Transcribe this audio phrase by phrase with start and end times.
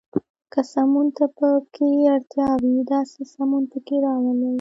[0.53, 4.49] که سمون ته پکې اړتیا وي، داسې سمون پکې راولئ.